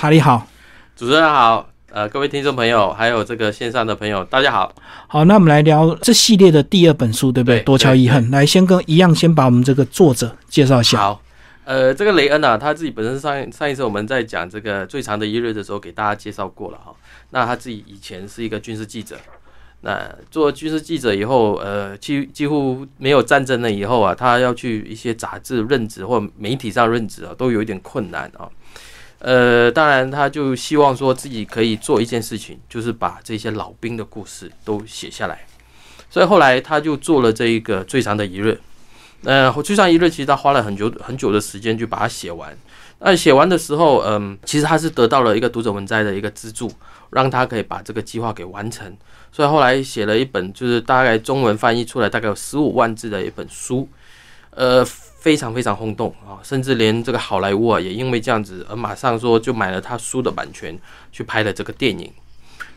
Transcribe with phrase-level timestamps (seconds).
[0.00, 0.46] 查理好，
[0.96, 4.72] 主持人好，呃，各位听众朋友，还有这个线上的朋友，大家好。
[5.06, 7.58] 好，那我们来聊这系列的第二本书，对不对？
[7.58, 10.96] 对多桥遗恨，来先跟一样，先把我们这个作者介绍一下。
[10.96, 11.22] 好，
[11.66, 16.94] 呃，这个雷恩啊，他自己本身上上一次我们在讲这个最长的一日的时候，给大家介绍过了哈。
[17.32, 19.18] 那他自己以前是一个军事记者，
[19.82, 28.48] 那做军事记者以后，呃，几几乎没有战争了以后啊，他要去一些杂志任职或媒体上任职啊，都有一点困难啊。
[29.20, 35.46] 呃，当然，他就希望说自己可以做一件事情，就是把这些老兵的故事都写下来。
[36.08, 38.58] 所以后来他就做了这一个最长的一日。
[39.24, 42.56] 呃，最长一日其实他花了很久很久的时间就把它写完。
[43.00, 46.72] 那写完的时候，嗯，其实他是得到了一个读者文摘的一个资助，
[47.10, 48.96] 让他可以把这个计划给完成。
[49.30, 53.86] 所以后来写了一本，就是大概中文翻译出来大概有十五万字的一本书，
[54.50, 54.84] 呃，
[55.20, 60.76] 非常非常轰动啊，甚至连这个好莱坞啊也因为这样子而马上说就买了他书的版权
[61.12, 62.10] 去拍了这个电影。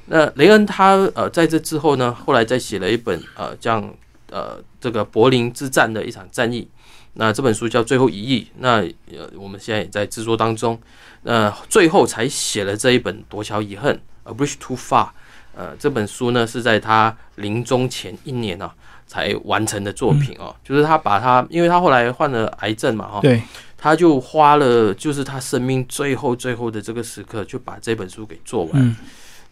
[0.08, 3.82] 那雷恩他呃在这之后呢，后来再写了一本呃这样
[4.30, 6.68] 呃这个柏林之战的一场战役。
[7.14, 8.82] 那这本书叫《最后一役》，那
[9.18, 10.78] 呃我们现在也在制作当中。
[11.22, 13.96] 那最后才写了这一本《夺桥遗恨》
[14.30, 15.10] A Bridge Too Far。
[15.56, 18.74] 呃，这本书呢是在他临终前一年啊
[19.06, 23.42] 才完成的作品哦，就是他把他，因为他后来患了癌症嘛哈，对，
[23.78, 28.72] 他就花了就是他生命最后最后的这个时刻，就把这本书给做完。
[28.76, 28.96] 嗯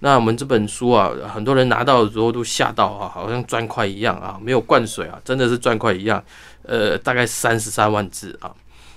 [0.04, 6.24] 那我们这本书啊，很多人拿到的时候都吓到啊，好像砖块一样啊，没有灌水啊，真的是砖块一样。
[6.64, 8.52] 呃，大概三十三万字啊，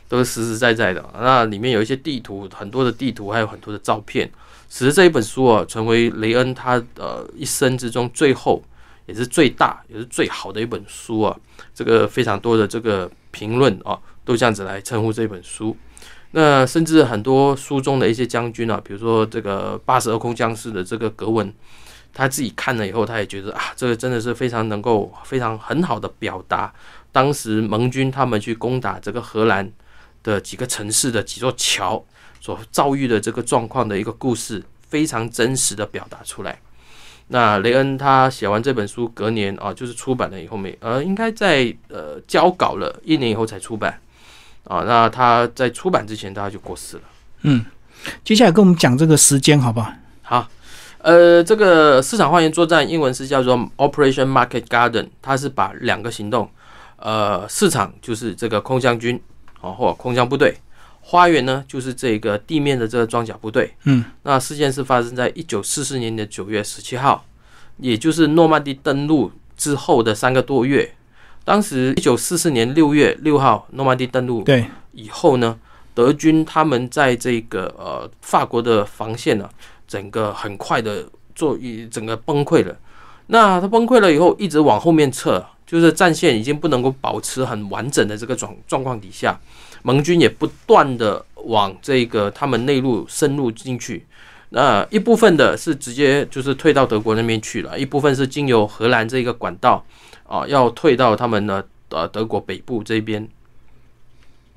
[0.08, 1.04] 都是实实在在的。
[1.20, 4.30] 那里面有一些地图，很多的地图，还有很多的照片，
[4.70, 8.62] 使得这一本书啊，成为雷恩他呃一生之中最后
[9.06, 11.36] 也是最大也是最好的一本书啊。
[11.74, 15.76] 这个非常多的这个评论啊，都这样子来称呼这本书。
[16.32, 21.52] 那甚至很多书中的一些将军啊，比如说这个八十二空降师的这个格文，
[22.12, 26.72] 他自己看了以后，他也觉得啊，这个真的是非常能够非常很好的表达
[27.12, 29.70] 当时盟军他们去攻打这个荷兰
[30.24, 32.04] 的几个城市的几座桥
[32.40, 36.60] 所遭遇的这个状况的一个故事，非常真实的表达出来。
[37.28, 43.98] 那雷恩他写完这本书，隔年啊，就是出版了以后没呃，应该在呃交稿了一年以后才出版。
[44.64, 47.02] 啊，那他在出版之前，他就过世了。
[47.42, 47.62] 嗯，
[48.24, 49.92] 接下来跟我们讲这个时间好不好？
[50.22, 50.48] 好，
[50.98, 56.48] 呃，这个市场花园作战英文是叫做 Operation Market Garden，它是把两个行动，
[56.96, 59.20] 呃，市场就是这个空降军
[59.60, 60.56] 啊或空降部队，
[61.06, 63.74] 花园呢就是这个地面的这个装甲部队。
[63.84, 67.24] 嗯，那事件是发生在一九四四年的九月十七号，
[67.76, 70.94] 也就是诺曼底登陆之后的三个多月。
[71.44, 75.58] 当时一九四四年六月六号，诺曼底登陆对，以后呢，
[75.92, 79.46] 德军他们在这个呃法国的防线呢，
[79.86, 82.74] 整个很快的做一整个崩溃了。
[83.26, 89.38] 那它崩溃了以后，一直往后面撤，就是战线已经不能够保持很完整的这个状状况底下，
[89.84, 94.04] 盟军也不断的往这个他们内陆深入进去。
[94.50, 99.84] 那一部分的是直接就是退到德国那边去了，一部分是经由荷兰这个管道。
[100.26, 103.28] 啊，要退到他们的呃德国北部这边。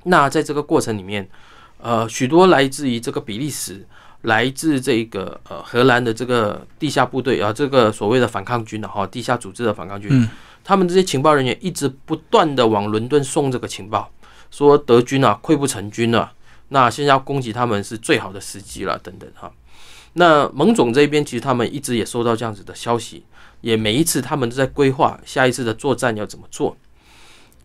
[0.04, 1.28] 那在这个过程里面，
[1.76, 3.86] 呃，许多来自于这个比利时、
[4.22, 10.26] 来自这个呃荷兰的这个地下部队啊，这个所谓的反抗军的哈，地下组织的反抗军，嗯
[10.64, 14.10] 他们这些情报人员一直不断的往伦敦送这个情报，
[14.50, 16.32] 说德军啊溃不成军了，
[16.68, 19.52] 那现在要攻击他们是最好的时机了，等等哈。
[20.14, 23.24] 那盟总这边其实他们一直也收到这样子的消息。
[23.60, 26.76] 也每一次他们都在规划下一次的作战要怎么做。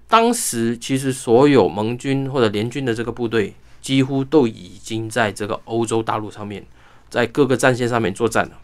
[0.07, 6.65] 当时其实所有盟军或者联军的这个部队几乎都已经在这个欧洲大陆上面，
[7.11, 8.59] 在各个战线上面作战了。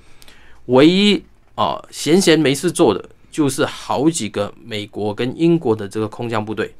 [0.66, 6.74] 唯一啊闲闲没事做的就是好几个美国跟英国的这个空降部队。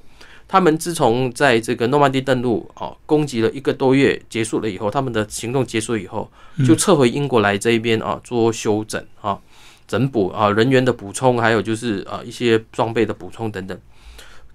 [0.50, 6.30] 他们自从在这个诺曼底登陆啊攻击了一个多月结束了以后，他们的行动结束以后，
[6.66, 9.40] 就撤回英国来这一边啊做休整啊。
[9.88, 13.76] 整补啊，人员的补充，还有就是啊一些装备的补充等等，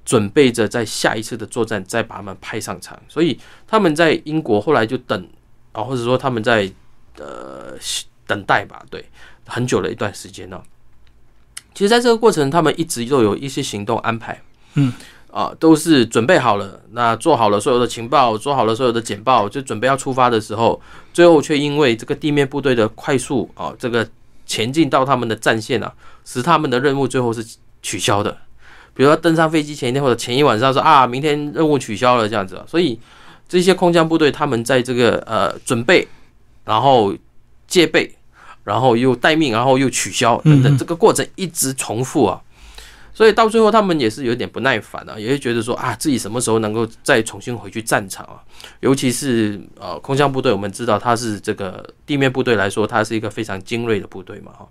[0.05, 2.97] 准备着在下一次的作战再把他们派上场。
[3.09, 3.37] 所以
[3.67, 5.29] 他们在英国后来就等
[5.73, 6.71] 啊，或者说他们在
[7.19, 7.75] 呃
[8.29, 9.05] 等待吧，对，
[9.45, 10.63] 很久的一段时间呢。
[11.75, 14.41] 其实，在这个过程，他们一直都有一些行动安排，
[14.75, 14.93] 嗯，
[15.35, 20.81] 啊，都是准备好了，那做好了所有的情报，做好了所有的简报，就准备要出发的时候，
[21.13, 24.09] 最后却因为这个地面部队的快速啊，这个。
[24.47, 25.91] 前进到他们的战线啊，
[26.23, 27.43] 使他们的任务最后是
[27.81, 28.31] 取消的。
[28.93, 32.63] 比如说登上飞机前一天或者前一晚上说啊，明天任务取消了这样子。
[32.67, 33.01] 所以
[33.49, 36.07] 这些空降部队他们在这个呃准备
[36.67, 37.15] 然后
[37.67, 38.15] 戒备，
[38.65, 42.39] 然后又待命，然后又取消等等，这个过程一直重复啊。
[43.15, 48.43] 所以到最后，他们也是有点不耐烦啊，也会觉得说啊，自己什么时候能够再重新回去战场啊？
[48.81, 54.69] 尤其是呃，空降部队，我们知道它是这个地面部队来说，它是一个非常精锐的部队嘛，哈。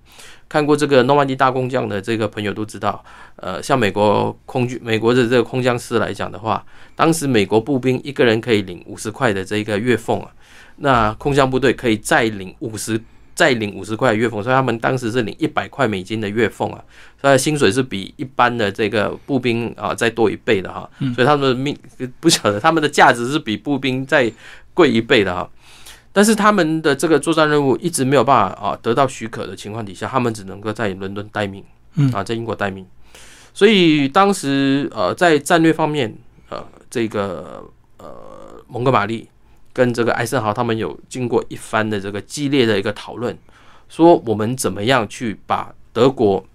[0.49, 3.01] 看过这个诺曼底大工匠的这个朋友都知道，
[3.37, 6.63] 呃，像美国空军、美国的这个空降师来讲的话，
[6.95, 10.29] 当时美国步兵一个人可以领五十块的这个月俸啊，
[10.75, 13.01] 那空降部队可以再领五十。
[13.35, 16.83] 再领五十块月俸，所以他们当时是领一百块美金的月俸啊，
[17.19, 21.75] 所以薪水是比一般的这个步兵啊再多一倍的哈，所以他们的命
[22.19, 24.31] 不晓得他们的价值是比步兵再
[24.73, 25.49] 贵一倍的哈，
[26.11, 31.63] 但是他们的这个作战任务一直没有办法啊得到许可的情况底下，他们只能够在伦敦待命，
[32.13, 32.85] 啊，在英国待命，
[33.53, 36.15] 所以当时呃在战略方面
[36.49, 37.63] 呃这个
[37.97, 38.15] 呃
[38.67, 39.27] 蒙哥马利。
[39.73, 43.35] 跟这个艾森豪他们有经过一番的这个激烈的一个讨论，
[43.89, 46.45] 说我们怎么样去把德国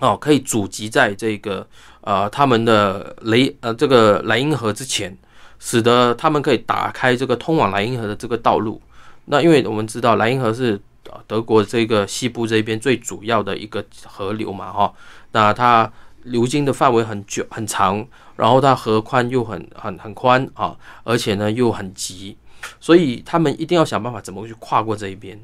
[0.00, 1.66] 哦可以阻击在这个
[2.00, 5.16] 呃他们的雷呃这个莱茵河之前，
[5.58, 8.80] 使得他们可以打开这个通往莱茵河的这个道路。
[9.26, 10.80] 那因为我们知道莱茵河是
[11.26, 14.92] 德国这个西部这边最主要的一个河流嘛哈，
[15.32, 15.90] 那它
[16.24, 18.06] 流经的范围很久很长。
[18.36, 22.36] 然后它河宽又很很很宽啊，而且呢又很急，
[22.80, 25.40] 所以他们一定要想办法怎么去跨过这一边。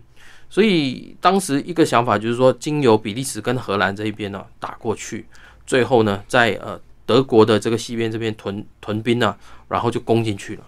[0.48, 5.24] 所以当时一个想法就是说，经由比利时跟荷兰这一边呢打过去，
[5.64, 9.36] 最后呢在呃德国的这个西边这边屯屯兵呢，
[9.68, 10.64] 然后就攻进去了。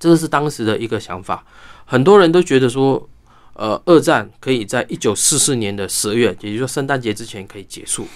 [0.00, 1.44] 这是当时的一个想法，
[1.84, 3.06] 很多人都觉得说，
[3.52, 8.08] 呃，二战可以在一九四四年的十月，也就是说圣诞节之前可以结束。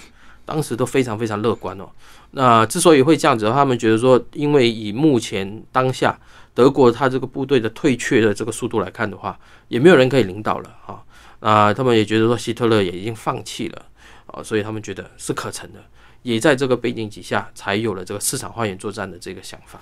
[0.47, 1.89] 当时都非常非常乐观哦。
[2.31, 6.17] 那之所以会这样子，他们觉得说，因为以目前当下
[6.53, 11.03] 德国他这个部队的退却的这个速度来看的话，也没有人可以领导了哈。
[11.41, 13.85] 啊，他们也觉得说，希特勒也已经放弃了
[14.27, 15.79] 啊，所以他们觉得是可成的。
[16.23, 19.79] 也在这个背景底下，才有了这个市场花园作战的这个想法，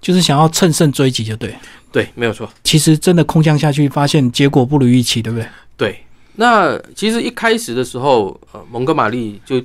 [0.00, 1.56] 就是想要乘胜追击，就对。
[1.90, 2.48] 对，没有错。
[2.62, 5.48] 其实真的空降下去，发现结果不如预期，对不对？
[5.76, 6.04] 对。
[6.40, 9.60] 那其实一开始的时候，呃，蒙哥马利就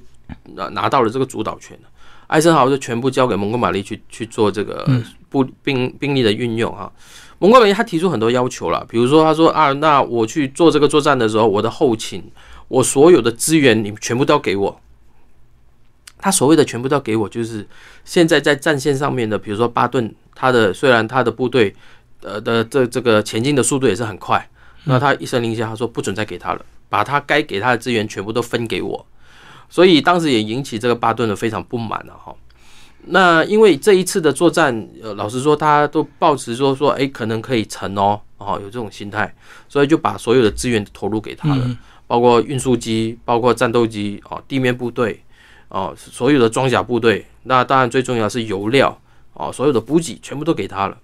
[0.56, 1.78] 拿拿到了这个主导权
[2.26, 4.84] 艾森豪就全部交给蒙哥马利去去做这个
[5.30, 6.92] 步兵兵力的运用啊。
[7.38, 12.24] 蒙哥马利他提出很多要求了，比如说他说啊，那我去做这个作战的时候，我的后勤，
[12.70, 14.82] 我所有的资源，你全部都要给我。
[16.18, 17.68] 他所谓的全部都要给我，就是
[18.04, 21.76] 现在在战线上面的，比如说巴顿，他的虽然他的部队
[22.24, 24.50] 呃的这这个前进的速度也是很快。
[24.86, 29.06] 那他一声令下，他说不准再给他了，把他该给他的资源全部都分给我，
[29.70, 32.36] 所以当时也引起这个巴顿的非常不满了哈。
[33.06, 39.34] 那因为这一次的作战，呃，老实说，他都抱持说说，哎，可能可以成哦，哦，有这种心态，
[39.68, 45.22] 所以就把所有的资源投入给他了，包括运输机，包括战斗机，哦，地面部队，
[45.70, 48.98] 哦，所有的装甲部队，那当然最重要是油料，
[49.34, 50.98] 哦，所有的补给全部都给他了，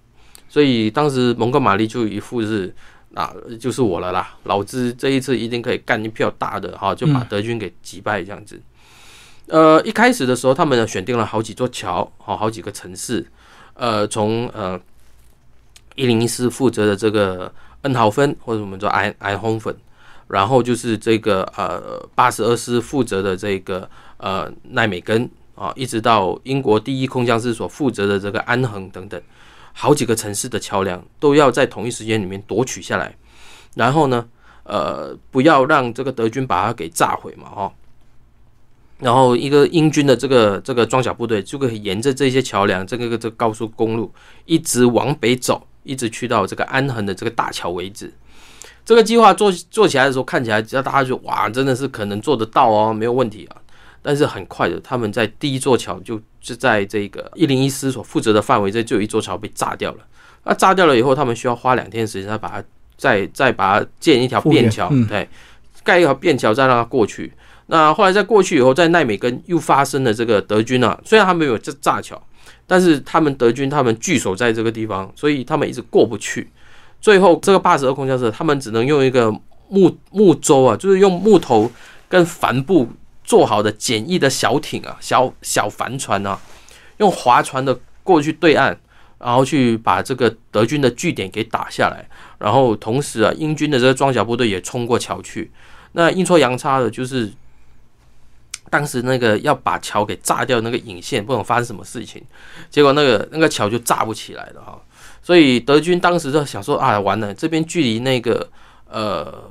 [0.48, 2.74] 所以当时蒙哥马利就一副是。
[3.12, 8.60] 那就是我了啦，老子这一次一定可以干一票大的哈，就把德军给击败这样子。
[9.46, 13.26] 呃，一开始的时候，他们呢选定了好几座桥，好好几个城市。
[13.74, 14.80] 呃，从呃
[15.96, 17.52] 一零一师负责的这个
[17.82, 19.74] 恩豪芬，或者我们说埃埃洪芬，
[20.28, 29.20] 然后就是这个呃八十二师负责的这个呃奈美根啊，一直到英国第一空降师所负责的这个安恒等等。
[29.72, 33.16] 好几个城市的桥梁都要在同一时间里面夺取下来，
[33.74, 34.26] 然后呢，
[34.64, 37.72] 呃，不要让这个德军把它给炸毁嘛，哈。
[38.98, 44.12] 然后一个英军的这个这个装甲部队就可以沿着这些桥梁，这个这个高速公路
[44.44, 48.12] 一直往北走，一直去到这个安恒的这个大桥为止。
[48.84, 53.56] 这个计划做做起来的时候，看起来只要大家就哇，真的是可能做得到哦，没有问题啊。
[54.02, 59.98] 但是很快的，他们在第一座桥就就在这个一零一师所负责的范围内就有一座桥被炸掉了。
[60.44, 62.64] 那炸掉了以后，他们需要花两天时间，再把它
[62.96, 65.28] 再再把它建一条便桥，对，
[65.84, 67.30] 盖一条便桥再让它过去。
[67.66, 72.20] 那后来在过去以后，在奈美根又发生了这个德军啊，虽然他们有这炸桥，
[72.66, 76.50] 但是他们德军他们据守在这个地方，所以他们一直过不去。
[77.02, 79.30] 最后这个八十二空降师，他们只能用一个
[79.68, 81.70] 木木舟啊，就是用木头
[82.08, 82.88] 跟帆布。
[83.30, 86.36] 做好的简易的小艇啊，小小帆船啊，
[86.96, 88.76] 用划船的过去对岸，
[89.20, 92.04] 然后去把这个德军的据点给打下来，
[92.40, 95.52] 然后同时啊，英军的这个装甲部队也冲过桥去。
[95.92, 97.32] 那阴错阳差的就是
[98.68, 102.20] 当时那个要把桥给炸掉那个引线，不懂发生什么事情，
[102.68, 104.76] 结果那个那个桥就炸不起来了哈。
[105.22, 108.50] 所以德军当时就想说啊，完了，这边距离那个
[108.88, 109.48] 呃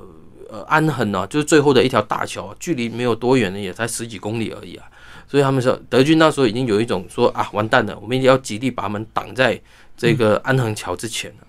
[0.51, 4.85] 呃安恒呢，就是最后的一条大桥，距离没有多远呢，也才十几公里而已啊。
[5.27, 9.59] 所以他们说，德军那时候已经有一种说啊，完蛋了，我们一定要极力把他们挡在
[9.95, 11.47] 这个安恒桥之前了。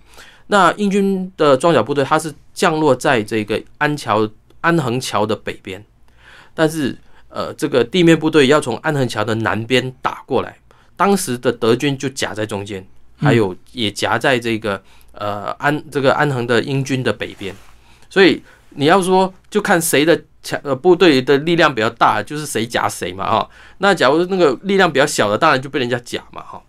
[0.48, 4.28] 那英军的装甲部队，它是降落在这个安桥
[4.60, 5.82] 安恒桥的北边，
[6.52, 6.96] 但是
[7.28, 10.58] 呃，这个地面部队要从安衡桥的南边打过来，
[10.96, 12.84] 当时的德军就夹在中间，
[13.16, 17.54] 还有也夹在这个呃安这个安恒的英军的北边，
[18.10, 23.48] 所以你要说就看谁的强呃部队的力量比较大，就是谁夹谁嘛哈。
[23.78, 26.62] 那假如那个力量比较小的，当然就被人家夹嘛哈。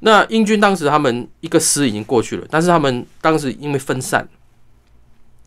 [0.00, 4.26] 那英军当时他们一个师已经过去了，但是他们当时因为分散，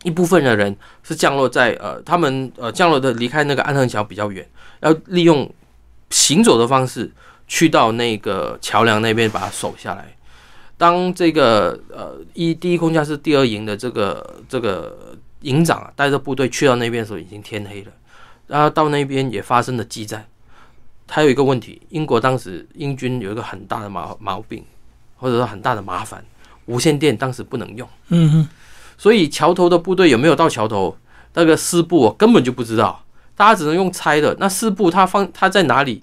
[0.04, 4.46] 一部分的人是降落在呃，他们呃降落的离开那个安衡桥比较远，
[4.80, 5.52] 要利用
[6.10, 7.10] 行走的方式
[7.48, 10.14] 去到那个桥梁那边把它守下来。
[10.76, 17.92] 当这个呃一第一空降师第二营的这个这个营长啊带着部队去到那边的时候，已经天黑了，
[18.48, 20.26] 然后到那边也发生了激战。
[21.08, 24.64] 还有一个问题，英国当时英军有一个很大的毛毛病，
[25.16, 26.24] 或者说很大的麻烦，
[26.66, 27.88] 无线电当时不能用。
[28.08, 28.48] 嗯哼，
[28.98, 30.96] 所以桥头的部队有没有到桥头，
[31.34, 33.04] 那个师部根本就不知道，
[33.36, 34.34] 大家只能用猜的。
[34.40, 36.02] 那师部他放他在哪里？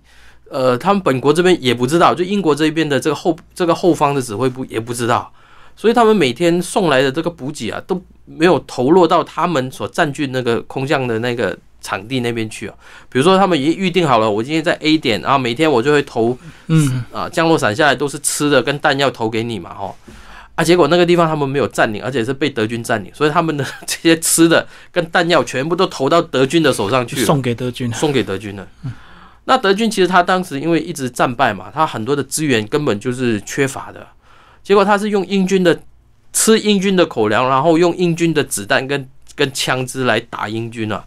[0.49, 5.33] 呃，他们本国这边也不知道，就英国这边的这个后这个后方的指挥部也不知道，
[5.75, 11.57] 所以他们每天送来的这个补给啊都没有投落到他们所占据那个空降的那个。
[11.83, 12.75] 场地那边去啊，
[13.09, 16.37] 比如说他们已经预定好了，我今天在 A 点，然后每天我就会投，
[16.67, 17.03] 嗯。
[17.11, 19.97] 啊，降落伞下来都是吃的跟弹药投给你嘛，吼，
[20.53, 28.67] 啊，结果那个地方他们没有占领，而且是被德军占领，所以他们的这些吃的跟弹药全部都投到德军的手上去，送给德军，送给德军了。
[29.45, 34.05] 那德军其实他当时因为一直战败嘛，他很多的资源根本就是缺乏的，
[34.63, 35.79] 结果他是用英军的
[36.33, 41.03] 吃英军的口粮，然后用英军的子弹跟跟枪支来打英军啊。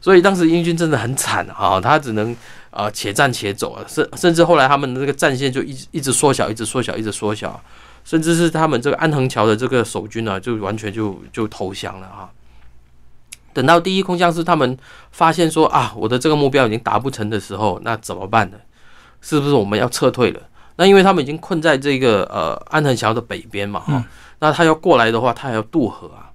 [0.00, 2.36] 所以当时英军真的很惨啊，他只能
[2.70, 7.58] 啊且战且走啊，甚甚至后来他们的这个战线就一直一直缩小，一直缩小，一直缩小，
[8.04, 12.28] 甚至是他们这个安恒桥的这个守军呢，就完全就就投降了啊。
[13.54, 14.76] 等到第一空降师他们
[15.10, 18.58] 发现说啊，我的这个目标已经达不成的时候，那怎么办呢？
[19.22, 20.40] 是不是我们要撤退了？
[20.76, 24.04] 那因为他们已经困在这个呃安藤桥的北边嘛哈，
[24.38, 26.30] 那他要过来的话，他还要渡河啊。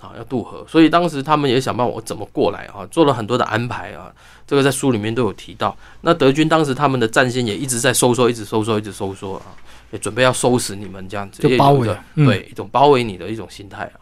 [0.00, 2.86] 啊，要渡河，所以当时他们也想办法，我怎么过来啊？
[2.90, 4.10] 做了很多的安排啊，
[4.46, 5.76] 这个在书里面都有提到。
[6.00, 9.52] 那德军当时他们的战线也一直在收缩，一直收缩，一直收缩啊，
[9.90, 14.00] 也准备要收拾你们这样子，就包围，对，一种包围你的一种心态啊。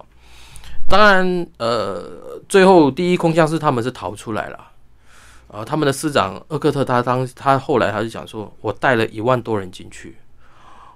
[0.89, 4.68] 当然，呃，最后第一空降师他们是逃出来了，
[5.49, 10.17] 啊，他们的师长厄克特他当他后来他就讲说，我带了一万多人进去，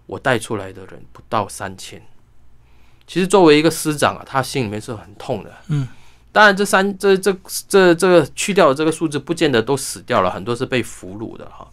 [0.06, 2.00] 我带出来的人不到三千。
[3.06, 5.50] 其实作为一个师长啊，他心里面是很痛的。
[5.68, 5.88] 嗯，
[6.30, 7.34] 当然这三这这
[7.68, 11.66] 这这个去掉的这个数字，不见得都死掉了，很多是被俘虏的哈。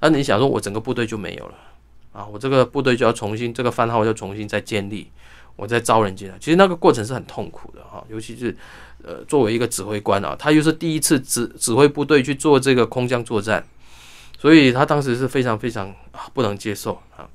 [0.00, 1.54] 那你想说，我整个部队就没有了
[2.12, 2.24] 啊？
[2.24, 5.10] 我这个部队就要重新这个番号要重新再建立，
[5.56, 6.34] 我再招人进来。
[6.38, 8.56] 其实那个过程是很痛苦的哈，尤其是
[9.04, 13.64] 呃作为一个指挥官啊，他又是第一次指指挥部队去做这个空降作战，
[14.38, 15.94] 所以他当时是非常非常
[16.32, 17.28] 不能接受啊。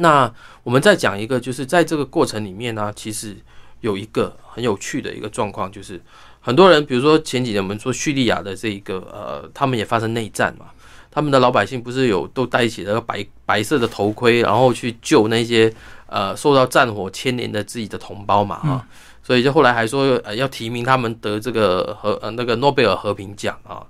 [0.00, 3.36] 那我们再讲一个，就是在这个过程里面呢，其实
[3.80, 6.00] 有一个很有趣的一个状况，就是
[6.40, 10.66] 很多人，比如说前几年我们说叙利亚的这一个呃，他们也发生内战嘛，
[11.10, 15.72] 他们的老百姓不是有都戴起了白白色的头盔，然后去救那些
[16.08, 18.86] 呃受到战火牵连的自己的同胞嘛哈，
[19.22, 23.86] 所以就后来还说呃要提名他们得这个和呃那个诺贝尔和平奖啊。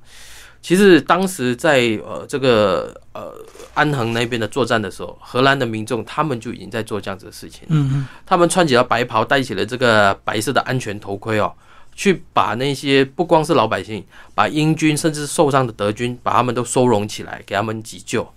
[0.61, 3.33] 其实当时在呃这个呃
[3.75, 7.63] 安恒那边的作战的时候，荷兰的民众他们就已经在做这样子的事情。
[7.69, 11.53] 嗯嗯，他们穿起了白袍，戴起了这个白色的安全头盔哦，
[11.95, 18.29] 去把那些不光是老百姓，把英军甚至受伤的德军，把他们都收容起来，给他们急救。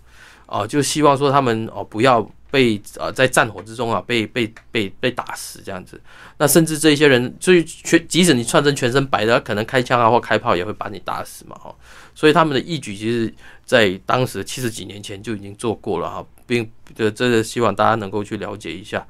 [0.46, 6.00] 哦，就希望说他们哦不要被呃在战火之中啊被被被被打死这样子。
[6.38, 11.74] 那甚至这些人，所以全即使你穿成全身白的，可能开枪啊或开炮也会把你打死嘛哈。
[12.14, 13.34] 所以他们的义举，其实，
[13.66, 19.06] 在当时七十几年前就已经做过了哈，并的真的希望大家能够去了解一下。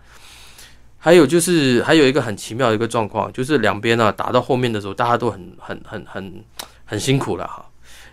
[1.00, 6.43] 还有就是，还有一个很奇妙的一个状况，就是两边呢打到后面的时候，大家都很很很很
[6.86, 7.65] 很辛苦了哈。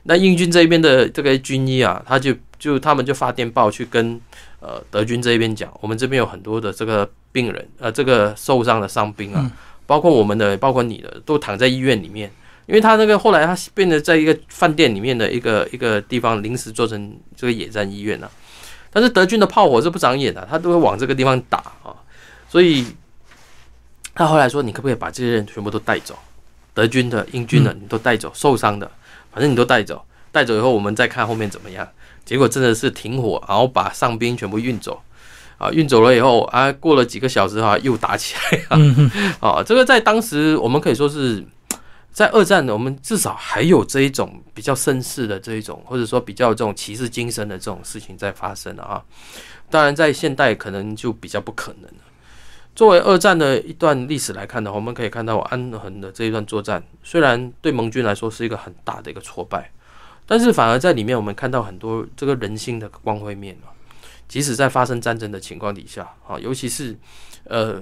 [0.05, 4.19] 那英军这边的这个军医啊，他就就他们就发电报去跟
[4.61, 9.51] 呃德军这边讲，我们这边有很多的这个病人，呃，这个受伤的伤兵啊，
[9.87, 12.31] 包括我们的，包括你的，都躺在医院里面。
[12.67, 18.31] 因为他那个后来他变得在一个饭店里面的一个一个地方临时做成这个野战医院了，
[18.91, 21.97] 但是德军的炮火是不长眼的，他都会往这个地方打啊，
[22.47, 22.87] 所以
[24.15, 26.15] 他后来说，你可不可以把这些人全部都带走？
[26.75, 28.91] 德军的、英军的，你都带走，受伤的，
[29.33, 31.89] 反正你都带走，带走以后我们再看后面怎么样。
[32.29, 35.01] 结果真的是停火，然后把上兵全部运走，
[35.57, 38.77] 啊，运走了以后啊，过了几个小时哈，又打起来啊，
[39.41, 41.43] 啊，这个在当时我们可以说是
[42.13, 49.03] 在二战，我们至少还有这一种比较绅士的这一种，或者说比较这种骑士精神的这种事情在发生啊。
[49.71, 52.05] 当然，在现代可能就比较不可能了。
[52.75, 59.71] 作为二战的一段历史来看的话，我们可以看到安恒的这一段作战，虽然对盟军来说是一个很大的一个挫败。
[60.31, 63.73] 但是反而在里面，我们看到很多这个人性的光辉面啊。
[64.29, 66.95] 即使在发生战争的情况底下啊，尤其是
[67.45, 67.81] 呃，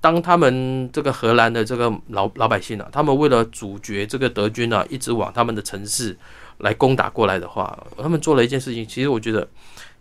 [0.00, 6.18] 当他们这个荷兰的这个老老百姓啊，他们为了阻绝这个德军啊，一直往他们的城市
[6.58, 8.84] 来攻打过来的话，他们做了一件事情。
[8.84, 9.48] 其实我觉得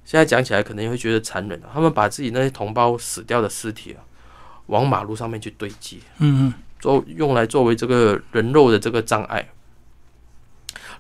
[0.04, 1.70] 现在讲起来可能也会觉得残忍啊。
[1.72, 4.02] 他们把自己那些同胞死掉的尸体啊，
[4.66, 9.48] 往马路上面去堆积，嗯嗯，做用来作为这个人肉的这个障碍。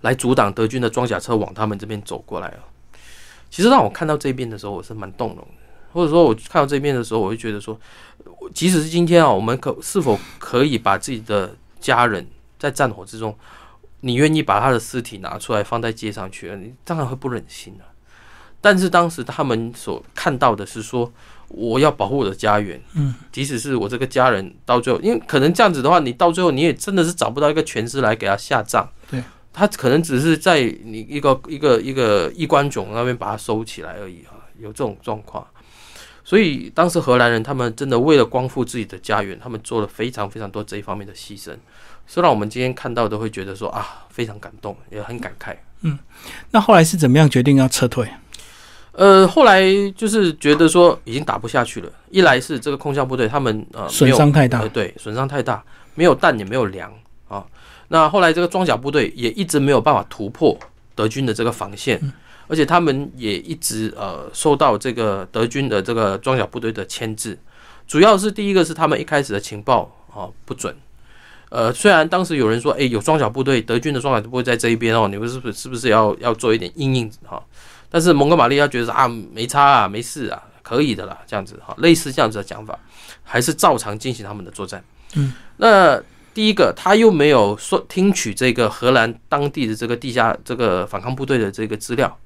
[0.03, 2.59] 来阻挡德军的装甲车往他们这边走过来了。
[3.49, 5.63] 其实让我看到这边的时候，我是蛮动容的。
[5.91, 7.79] 或者说，我看到这边的时候，我会觉得说，
[8.51, 13.37] 即使是今天啊，我们可是否可以把自己的家人在战火之中，
[13.99, 16.49] 你愿意把他的尸体拿出来放在街上去？
[16.55, 17.85] 你当然会不忍心了。
[18.59, 21.13] 但是当时他们所看到的是说，
[21.49, 22.81] 我要保护我的家园。
[22.95, 28.89] 嗯，即使是我这个家人到最后，因为可能这样子的话，你到最后你也真的是找不到一个全尸来给他下葬。
[29.11, 29.21] 对。
[29.53, 35.45] 他可能只是在你一个一个一个衣冠冢那边把它收起来而已啊，有这种状况。
[36.25, 41.51] 所以当时荷兰人他们真的为了光复自己的家园，他们做了非常非常多这一方面的牺牲。
[42.07, 45.55] 虽然我们今天看到都会觉得说啊，非常感动，也很感慨。
[45.81, 45.99] 嗯，
[46.51, 48.07] 那后来是怎么样决定要撤退？
[48.93, 49.61] 呃，后来
[49.97, 51.91] 就是觉得说已经打不下去了。
[52.09, 55.63] 一来是这个空降部队他们呃损伤太大，对，损伤太大，
[55.95, 56.91] 没有弹也没有粮。
[57.93, 60.57] 那后来这个装甲部队也一直没有办法突破
[60.95, 62.01] 德军的这个防线，
[62.47, 67.37] 而且他们也一直呃受到这个德军的这个装甲部队的牵制。
[67.87, 70.75] 主要是第一个是他们一开始的情报啊不准，
[71.49, 77.39] 呃虽然当时有人说哎有装甲部队，德军的装甲部队在这一边哦，你们是不是是不是要要做一点应应哈？
[77.91, 82.75] 但是蒙哥马利亚觉得啊没差啊没事啊可以的啦这样子哈，类似这样子的讲法，
[83.21, 84.83] 还是照常进行他们的作战。
[85.13, 86.01] 嗯，那。
[86.33, 92.17] 第一个，他又没有说听取这个荷兰当地的这个地下这个反抗部队的这个资料，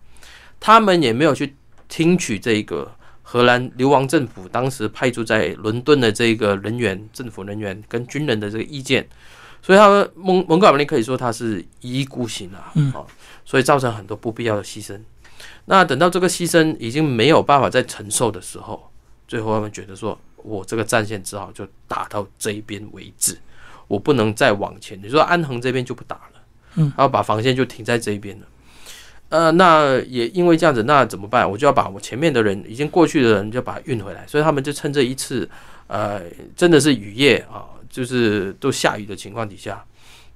[0.59, 1.55] 他们也没有去
[1.89, 2.89] 听取这个
[3.21, 9.05] 荷兰流亡政府当时派驻在伦敦的这个人员、政府人员跟军人的这个意见，
[9.61, 13.03] 所以他们蒙 蒙哥马利可以说他是一意孤行啊，啊，
[13.43, 14.97] 所以造成很多不必要的牺牲。
[15.65, 18.89] 那等到这个牺牲已经没有办法再承受的时候，
[19.27, 23.37] 最后他们觉得说，我这个战线只好就打到这一边为止。
[23.87, 26.41] 我不能再往前，你说安恒这边就不打了，
[26.75, 28.45] 嗯，然后把防线就停在这一边了，
[29.29, 31.49] 呃，那也因为这样子，那怎么办？
[31.49, 35.49] 我就要把我前面的人已经过去的人就把它运回来，所以他们就趁这一次，
[35.87, 36.21] 呃，
[36.55, 39.83] 真的是雨夜啊，就是都下雨的情况底下，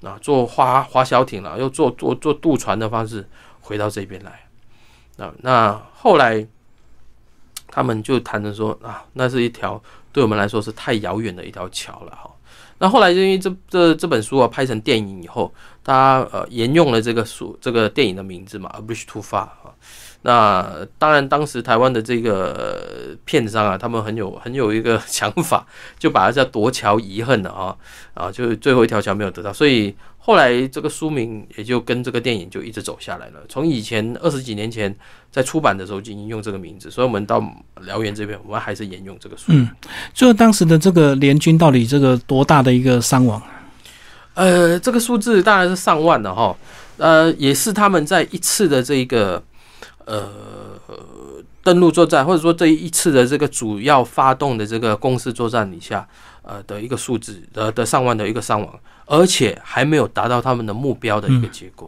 [0.02, 3.28] 啊，坐滑滑小艇了，又坐坐坐渡船的方式
[3.60, 6.48] 回到这边来，啊，那后来
[7.68, 9.82] 他们就谈着说啊，那是一条
[10.14, 12.30] 对我们来说是太遥远的一条桥了哈。
[12.80, 19.74] 那后来，因为这这这本书啊拍成电影以后，他呃沿用了这个书这个电影的名字嘛，《A Bridge Too Far》啊。
[20.24, 25.66] 那当然，当时台湾的这个片商啊，他们很有很有一个 想法，
[25.98, 27.76] 就把它叫夺桥遗恨的啊
[28.14, 29.96] 啊，就是最后一条桥没有得到，所以。
[30.24, 33.40] 后来这个书名也就跟这个电影就一直走下来了。
[33.50, 34.96] 从以前二十几年前
[35.32, 37.44] 在出版的时候就已经用这个名字，所以我们到
[37.82, 39.46] 辽源这边，我们还是沿用这个书。
[39.48, 39.68] 嗯，
[40.14, 43.42] 最后当时的这个联军到底这个多大的一个伤亡？
[44.36, 46.56] 呃，这个数字当然是上万的哈。
[46.98, 49.42] 呃，也是他们在一次的这个
[50.06, 50.30] 呃
[51.64, 56.08] 登陆作战，或者说这一次的这个主要发动的这个攻势作战底下。
[56.44, 61.88] 呃的一个数字，的的上万的一个伤亡，而且还没有达到他们的目标的一个结果，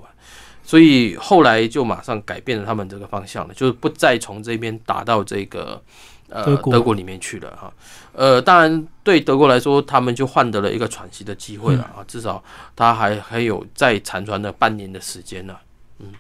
[0.64, 5.82] 所以后来就马上改变了他们这个方向了，就是不再从这边打到这个
[6.30, 7.74] 呃德国里面去了哈。
[8.14, 12.42] 呃，当然对德国来说，他们就换得了一个喘息的机会了啊，至少
[12.76, 15.56] 他还还有再残喘的半年的时间呢。
[15.98, 16.14] 嗯，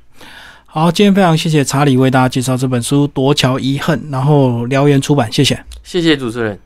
[0.75, 6.59] 好，今天非常谢谢查理为大家介绍这本书《夺桥遗恨》，然后燎原出版，谢谢，谢谢主持人。